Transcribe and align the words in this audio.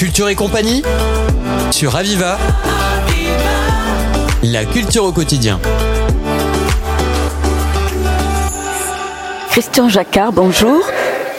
Culture 0.00 0.30
et 0.30 0.34
compagnie 0.34 0.82
sur 1.70 1.94
Aviva. 1.94 2.38
La 4.42 4.64
culture 4.64 5.04
au 5.04 5.12
quotidien. 5.12 5.60
Christian 9.50 9.90
Jacquard, 9.90 10.32
bonjour. 10.32 10.82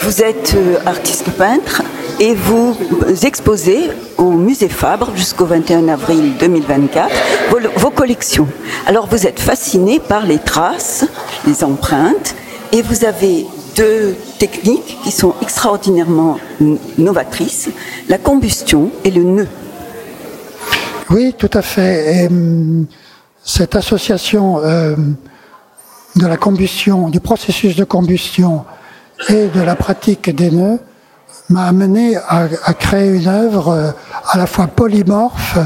Vous 0.02 0.21
êtes 0.21 0.54
euh, 0.55 0.78
artiste 0.86 1.32
peintre 1.32 1.82
et 2.20 2.36
vous 2.36 2.78
exposez 3.24 3.89
au 4.19 4.29
musée 4.29 4.69
Fabre 4.69 5.09
jusqu'au 5.15 5.46
21 5.47 5.87
avril 5.87 6.33
2024 6.39 7.09
vos, 7.49 7.59
vos, 7.78 7.89
collections. 7.89 8.47
Alors 8.85 9.07
vous 9.07 9.25
êtes 9.25 9.39
fasciné 9.39 9.99
par 9.99 10.28
les 10.28 10.37
traces, 10.37 11.05
les 11.47 11.63
empreintes 11.63 12.35
et 12.71 12.83
vous 12.83 13.05
avez 13.05 13.47
deux 13.76 14.15
techniques 14.40 14.97
qui 15.03 15.12
sont 15.12 15.33
extraordinairement 15.42 16.38
novatrices, 16.98 17.70
la 18.08 18.17
combustion 18.17 18.91
et 19.03 19.11
le 19.11 19.23
nœud. 19.23 19.47
Oui, 21.09 21.34
tout 21.38 21.49
à 21.53 21.61
fait. 21.61 22.25
Et, 22.25 22.30
cette 23.44 23.75
association 23.75 24.59
euh, 24.59 24.95
de 26.16 26.27
la 26.27 26.38
combustion, 26.38 27.09
du 27.09 27.20
processus 27.20 27.75
de 27.75 27.84
combustion 27.84 28.66
et 29.30 29.47
de 29.47 29.61
la 29.61 29.75
pratique 29.75 30.33
des 30.35 30.52
nœuds 30.52 30.80
m'a 31.49 31.66
amené 31.66 32.16
à, 32.16 32.47
à, 32.63 32.73
créer 32.73 33.09
une 33.09 33.27
œuvre 33.27 33.69
euh, 33.69 33.91
à 34.30 34.38
la 34.38 34.45
fois 34.45 34.67
polymorphe 34.67 35.58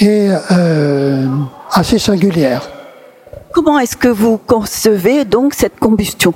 et 0.00 0.28
euh, 0.52 1.26
assez 1.72 1.98
singulière. 1.98 2.68
Comment 3.52 3.78
est-ce 3.78 3.96
que 3.96 4.08
vous 4.08 4.38
concevez 4.38 5.24
donc 5.24 5.54
cette 5.54 5.78
combustion? 5.78 6.34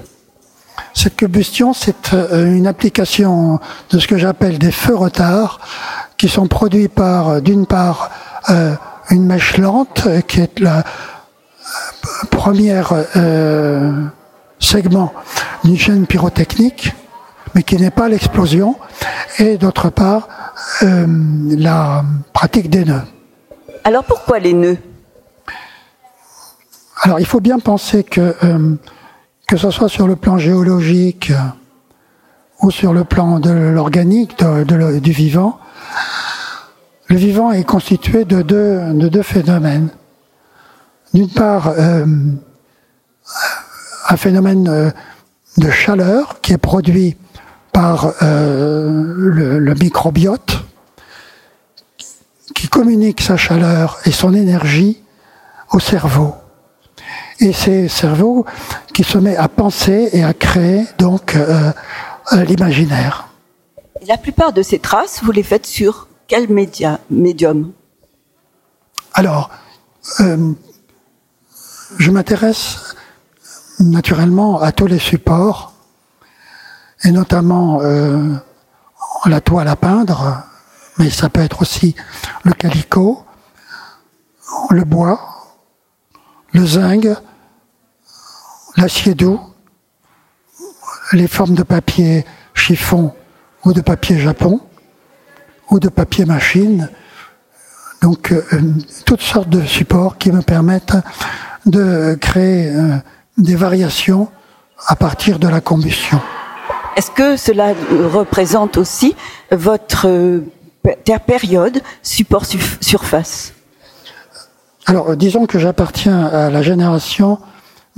Cette 0.94 1.18
combustion, 1.18 1.72
c'est 1.72 2.12
euh, 2.14 2.54
une 2.54 2.66
application 2.66 3.60
de 3.90 3.98
ce 3.98 4.06
que 4.06 4.18
j'appelle 4.18 4.58
des 4.58 4.72
feux 4.72 4.96
retards 4.96 5.60
qui 6.16 6.28
sont 6.28 6.48
produits 6.48 6.88
par, 6.88 7.40
d'une 7.40 7.66
part, 7.66 8.10
euh, 8.50 8.74
une 9.10 9.24
mèche 9.24 9.56
lente 9.56 10.06
qui 10.26 10.40
est 10.40 10.60
la 10.60 10.84
première 12.30 12.92
euh, 13.16 14.04
segment 14.58 15.12
d'une 15.64 15.78
chaîne 15.78 16.06
pyrotechnique, 16.06 16.94
mais 17.54 17.62
qui 17.62 17.76
n'est 17.76 17.90
pas 17.90 18.08
l'explosion, 18.08 18.76
et 19.38 19.56
d'autre 19.56 19.90
part 19.90 20.28
euh, 20.82 21.06
la 21.56 22.04
pratique 22.32 22.70
des 22.70 22.84
nœuds. 22.84 23.02
Alors 23.84 24.04
pourquoi 24.04 24.38
les 24.38 24.52
nœuds? 24.52 24.78
Alors 27.02 27.20
il 27.20 27.26
faut 27.26 27.40
bien 27.40 27.58
penser 27.58 28.04
que 28.04 28.34
euh, 28.44 28.76
que 29.50 29.56
ce 29.56 29.72
soit 29.72 29.88
sur 29.88 30.06
le 30.06 30.14
plan 30.14 30.38
géologique 30.38 31.32
ou 32.62 32.70
sur 32.70 32.92
le 32.92 33.02
plan 33.02 33.40
de 33.40 33.50
l'organique, 33.50 34.44
du 34.44 35.10
vivant, 35.10 35.58
le 37.08 37.16
vivant 37.16 37.50
est 37.50 37.64
constitué 37.64 38.24
de 38.24 38.42
deux, 38.42 38.78
de 38.94 39.08
deux 39.08 39.24
phénomènes. 39.24 39.88
D'une 41.14 41.28
part, 41.28 41.66
euh, 41.76 42.06
un 44.08 44.16
phénomène 44.16 44.68
euh, 44.68 44.90
de 45.58 45.68
chaleur 45.68 46.40
qui 46.42 46.52
est 46.52 46.58
produit 46.58 47.16
par 47.72 48.12
euh, 48.22 49.14
le, 49.16 49.74
microbiote, 49.74 50.62
qui 52.54 52.68
communique 52.68 53.20
sa 53.20 53.36
chaleur 53.36 53.98
et 54.04 54.12
son 54.12 54.32
énergie 54.32 55.02
au 55.72 55.80
cerveau. 55.80 56.36
Et 57.40 57.52
c'est 57.52 57.82
le 57.82 57.88
cerveau 57.88 58.46
qui 58.92 59.04
se 59.04 59.18
met 59.18 59.36
à 59.36 59.48
penser 59.48 60.10
et 60.12 60.24
à 60.24 60.34
créer 60.34 60.86
donc 60.98 61.34
euh, 61.36 61.72
l'imaginaire. 62.32 63.28
La 64.06 64.16
plupart 64.16 64.52
de 64.52 64.62
ces 64.62 64.78
traces, 64.78 65.20
vous 65.22 65.32
les 65.32 65.42
faites 65.42 65.66
sur 65.66 66.08
quel 66.26 66.48
média, 66.48 67.00
médium? 67.10 67.72
Alors, 69.14 69.50
euh, 70.20 70.52
je 71.98 72.10
m'intéresse 72.10 72.94
naturellement 73.80 74.60
à 74.60 74.72
tous 74.72 74.86
les 74.86 74.98
supports, 74.98 75.72
et 77.02 77.10
notamment 77.10 77.80
euh, 77.82 78.34
la 79.26 79.40
toile 79.40 79.68
à 79.68 79.76
peindre, 79.76 80.44
mais 80.98 81.10
ça 81.10 81.28
peut 81.28 81.40
être 81.40 81.62
aussi 81.62 81.94
le 82.44 82.52
calicot, 82.52 83.24
le 84.70 84.84
bois, 84.84 85.20
le 86.52 86.64
zinc, 86.64 87.06
l'acier 88.80 89.14
doux, 89.14 89.38
les 91.12 91.28
formes 91.28 91.54
de 91.54 91.62
papier 91.62 92.24
chiffon 92.54 93.12
ou 93.64 93.74
de 93.74 93.82
papier 93.82 94.18
japon, 94.18 94.60
ou 95.70 95.78
de 95.78 95.88
papier 95.88 96.24
machine. 96.24 96.88
Donc, 98.00 98.32
euh, 98.32 98.42
toutes 99.04 99.20
sortes 99.20 99.50
de 99.50 99.62
supports 99.66 100.16
qui 100.16 100.32
me 100.32 100.40
permettent 100.40 100.96
de 101.66 102.16
créer 102.18 102.68
euh, 102.68 102.96
des 103.36 103.54
variations 103.54 104.28
à 104.86 104.96
partir 104.96 105.38
de 105.38 105.46
la 105.46 105.60
combustion. 105.60 106.18
Est-ce 106.96 107.10
que 107.10 107.36
cela 107.36 107.74
représente 108.12 108.78
aussi 108.78 109.14
votre 109.52 110.08
euh, 110.08 110.40
période 111.26 111.82
support-surface 112.02 113.52
Alors, 114.86 115.14
disons 115.16 115.44
que 115.44 115.58
j'appartiens 115.58 116.24
à 116.24 116.48
la 116.48 116.62
génération 116.62 117.38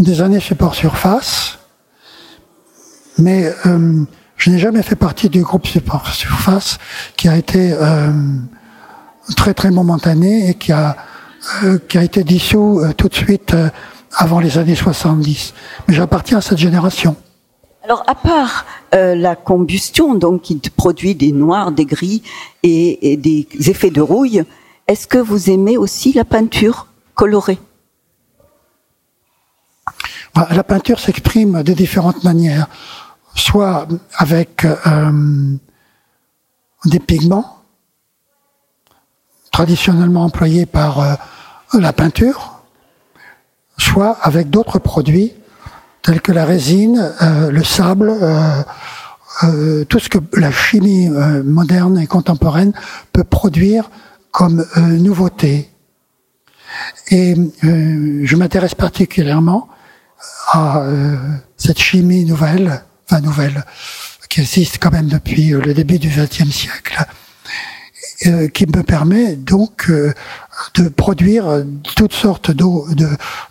des 0.03 0.21
années 0.21 0.41
support-surface, 0.41 1.59
mais 3.19 3.53
euh, 3.67 4.05
je 4.37 4.51
n'ai 4.51 4.59
jamais 4.59 4.83
fait 4.83 4.97
partie 4.97 5.29
du 5.29 5.43
groupe 5.43 5.67
support 5.67 6.07
surface 6.09 6.79
qui 7.17 7.29
a 7.29 7.37
été 7.37 7.73
euh, 7.73 8.11
très 9.37 9.55
très 9.55 9.71
momentané 9.71 10.51
et 10.51 10.55
qui 10.55 10.73
a 10.73 10.97
euh, 11.65 11.79
qui 11.89 11.99
a 11.99 12.03
été 12.03 12.25
dissous 12.25 12.83
tout 12.97 13.09
de 13.09 13.15
suite 13.15 13.55
avant 14.15 14.41
les 14.41 14.59
années 14.59 14.75
70. 14.75 15.55
Mais 15.89 15.95
j'appartiens 15.95 16.39
à 16.39 16.41
cette 16.41 16.59
génération. 16.59 17.17
Alors, 17.85 18.05
à 18.07 18.15
part 18.15 18.65
la 18.93 19.35
combustion, 19.35 20.15
donc 20.15 20.43
qui 20.43 20.61
produit 20.77 21.17
des 21.17 21.33
noirs, 21.33 21.73
des 21.73 21.85
gris 21.87 22.23
et 22.62 23.17
des 23.17 23.49
effets 23.69 23.91
de 23.91 24.01
rouille, 24.01 24.45
est-ce 24.87 25.09
que 25.09 25.19
vous 25.19 25.51
aimez 25.51 25.77
aussi 25.77 26.12
la 26.12 26.25
peinture 26.25 26.87
colorée? 27.15 27.59
La 30.34 30.65
peinture 30.65 30.98
s'exprime 30.98 31.62
de 31.62 31.72
différentes 31.75 32.25
manières 32.25 32.69
soit 33.34 33.87
avec 34.16 34.65
euh, 34.65 35.56
des 36.87 36.98
pigments 37.00 37.59
traditionnellement 39.53 40.25
employés 40.25 40.65
par 40.65 41.00
euh, 41.00 41.15
la 41.78 41.93
peinture, 41.93 42.62
soit 43.78 44.16
avec 44.22 44.48
d'autres 44.48 44.78
produits 44.78 45.34
tels 46.03 46.20
que 46.20 46.32
la 46.32 46.44
résine, 46.44 47.12
euh, 47.20 47.50
le 47.50 47.62
sable, 47.62 48.12
tout 49.88 49.99
ce 49.99 50.09
que 50.09 50.19
la 50.38 50.50
chimie 50.50 51.09
moderne 51.09 51.99
et 51.99 52.06
contemporaine 52.06 52.72
peut 53.12 53.25
produire 53.25 53.91
comme 54.31 54.64
nouveauté. 54.76 55.70
Et 57.10 57.34
je 57.62 58.37
m'intéresse 58.37 58.75
particulièrement 58.75 59.69
à 60.53 60.84
cette 61.56 61.78
chimie 61.78 62.25
nouvelle 62.25 62.83
enfin 63.12 63.21
nouvelle, 63.21 63.65
qui 64.28 64.41
existe 64.41 64.78
quand 64.81 64.91
même 64.91 65.09
depuis 65.09 65.49
le 65.50 65.75
début 65.75 65.99
du 65.99 66.09
XXe 66.09 66.50
siècle, 66.50 67.05
euh, 68.27 68.49
qui 68.49 68.66
me 68.66 68.82
permet 68.82 69.37
donc 69.37 69.91
euh, 69.91 70.15
de 70.75 70.88
produire 70.88 71.65
toutes 71.97 72.12
sortes 72.12 72.50
de, 72.50 72.65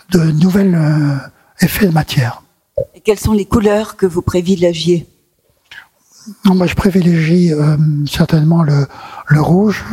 de, 0.10 0.32
nouvelles 0.32 0.76
euh, 0.76 1.16
effets 1.60 1.88
de 1.88 1.92
matière. 1.92 2.44
Et 2.96 3.02
quelles 3.02 3.20
sont 3.20 3.34
les 3.34 3.46
couleurs 3.46 3.98
que 3.98 4.06
vous 4.06 4.22
privilégiez? 4.22 5.08
Non, 6.46 6.56
moi 6.56 6.68
je 6.68 6.76
privilégie 6.76 7.54
euh, 7.54 7.78
certainement 8.10 8.64
le, 8.64 8.88
le 9.28 9.42
rouge, 9.42 9.84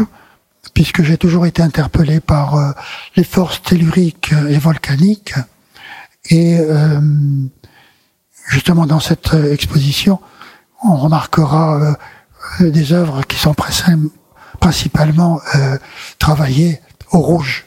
puisque 0.75 1.03
j'ai 1.03 1.17
toujours 1.17 1.47
été 1.47 1.63
interpellé 1.63 2.21
par 2.21 2.55
euh, 2.55 2.71
les 3.17 3.25
forces 3.25 3.63
telluriques 3.63 4.33
et 4.49 4.59
volcaniques. 4.59 5.35
Et 6.31 6.59
euh, 6.59 7.01
justement 8.49 8.87
dans 8.87 9.01
cette 9.01 9.35
exposition, 9.35 10.19
on 10.85 10.97
remarquera 10.97 11.97
euh, 12.61 12.71
des 12.71 12.93
œuvres 12.93 13.23
qui 13.27 13.37
sont 13.37 13.55
principalement 14.61 15.41
euh, 15.55 15.77
travaillées 16.19 16.81
au 17.13 17.19
rouge. 17.19 17.65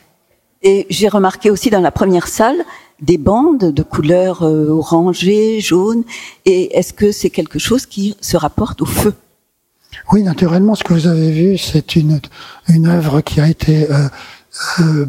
Et 0.63 0.85
j'ai 0.89 1.07
remarqué 1.07 1.49
aussi 1.49 1.69
dans 1.69 1.79
la 1.81 1.91
première 1.91 2.27
salle 2.27 2.63
des 3.01 3.17
bandes 3.17 3.73
de 3.73 3.83
couleurs 3.83 4.43
euh, 4.43 4.69
orangées, 4.69 5.59
jaunes. 5.59 6.03
Et 6.45 6.77
est-ce 6.77 6.93
que 6.93 7.11
c'est 7.11 7.31
quelque 7.31 7.59
chose 7.59 7.85
qui 7.85 8.15
se 8.21 8.37
rapporte 8.37 8.81
au 8.81 8.85
feu? 8.85 9.15
Oui, 10.11 10.23
naturellement, 10.23 10.75
ce 10.75 10.83
que 10.83 10.93
vous 10.93 11.07
avez 11.07 11.31
vu, 11.31 11.57
c'est 11.57 11.95
une, 11.95 12.21
une 12.67 12.87
œuvre 12.87 13.21
qui 13.21 13.41
a 13.41 13.47
été 13.47 13.89
euh, 13.91 14.07
euh, 14.79 15.05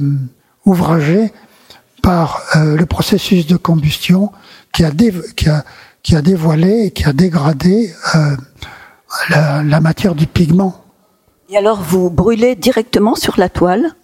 ouvragée 0.64 1.32
par 2.02 2.42
le 2.56 2.84
processus 2.84 3.46
de 3.46 3.56
combustion 3.56 4.32
qui 4.72 4.84
a, 4.84 4.90
dé, 4.90 5.14
qui 5.36 5.48
a, 5.48 5.64
qui 6.02 6.16
a 6.16 6.22
dévoilé 6.22 6.86
et 6.86 6.90
qui 6.90 7.04
a 7.04 7.12
dégradé 7.12 7.94
euh, 8.14 8.36
la, 9.30 9.62
la, 9.62 9.80
matière 9.80 10.14
du 10.14 10.26
pigment. 10.26 10.84
Et 11.48 11.56
alors, 11.56 11.82
vous 11.82 12.10
brûlez 12.10 12.56
directement 12.56 13.14
sur 13.14 13.38
la 13.38 13.48
toile? 13.48 13.94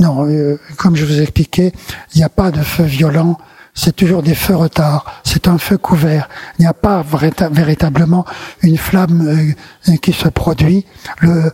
Non, 0.00 0.26
euh, 0.28 0.58
comme 0.76 0.96
je 0.96 1.04
vous 1.04 1.20
ai 1.20 1.22
expliqué, 1.22 1.72
il 2.14 2.18
n'y 2.18 2.24
a 2.24 2.28
pas 2.28 2.50
de 2.50 2.62
feu 2.62 2.84
violent. 2.84 3.38
C'est 3.74 3.94
toujours 3.94 4.22
des 4.22 4.34
feux 4.34 4.56
retards. 4.56 5.04
C'est 5.24 5.48
un 5.48 5.58
feu 5.58 5.78
couvert. 5.78 6.28
Il 6.58 6.62
n'y 6.62 6.68
a 6.68 6.74
pas 6.74 7.04
véritablement 7.50 8.24
une 8.62 8.78
flamme 8.78 9.54
euh, 9.88 9.96
qui 9.96 10.12
se 10.12 10.28
produit. 10.28 10.84
Le, 11.20 11.52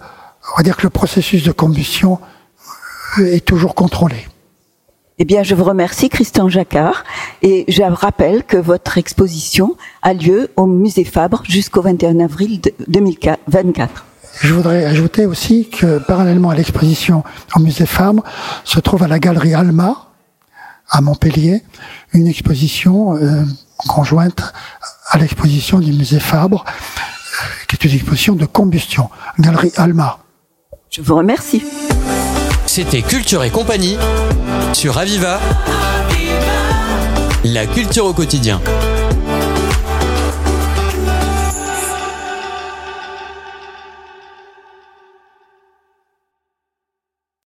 on 0.52 0.56
va 0.56 0.62
dire 0.62 0.76
que 0.76 0.82
le 0.82 0.90
processus 0.90 1.42
de 1.44 1.52
combustion 1.52 2.18
euh, 3.18 3.34
est 3.34 3.44
toujours 3.44 3.74
contrôlé. 3.74 4.26
Eh 5.22 5.26
bien, 5.26 5.42
je 5.42 5.54
vous 5.54 5.64
remercie, 5.64 6.08
Christian 6.08 6.48
Jacquard, 6.48 7.04
et 7.42 7.66
je 7.68 7.82
rappelle 7.82 8.42
que 8.42 8.56
votre 8.56 8.96
exposition 8.96 9.76
a 10.00 10.14
lieu 10.14 10.50
au 10.56 10.64
Musée 10.64 11.04
Fabre 11.04 11.42
jusqu'au 11.46 11.82
21 11.82 12.20
avril 12.20 12.62
2024. 12.88 14.06
Je 14.40 14.54
voudrais 14.54 14.86
ajouter 14.86 15.26
aussi 15.26 15.68
que, 15.68 15.98
parallèlement 15.98 16.48
à 16.48 16.54
l'exposition 16.54 17.22
au 17.54 17.60
Musée 17.60 17.84
Fabre, 17.84 18.24
se 18.64 18.80
trouve 18.80 19.02
à 19.02 19.08
la 19.08 19.18
Galerie 19.18 19.52
Alma, 19.52 20.08
à 20.88 21.02
Montpellier, 21.02 21.64
une 22.14 22.26
exposition 22.26 23.14
euh, 23.14 23.44
conjointe 23.76 24.54
à 25.10 25.18
l'exposition 25.18 25.80
du 25.80 25.92
Musée 25.92 26.18
Fabre, 26.18 26.64
euh, 26.66 27.44
qui 27.68 27.76
est 27.76 27.84
une 27.90 27.94
exposition 27.94 28.36
de 28.36 28.46
combustion, 28.46 29.10
Galerie 29.38 29.72
Alma. 29.76 30.20
Je 30.90 31.02
vous 31.02 31.16
remercie. 31.16 31.62
C'était 32.64 33.02
Culture 33.02 33.44
et 33.44 33.50
compagnie 33.50 33.98
sur 34.72 34.98
Aviva. 34.98 35.40
La 37.44 37.66
culture 37.66 38.04
au 38.04 38.12
quotidien. 38.12 38.60